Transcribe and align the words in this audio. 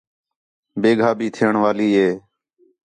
بیگھا 0.81 1.09
بھی 1.17 1.27
تھیݨ 1.35 1.53
والی 1.63 1.89
ہِے 1.97 2.09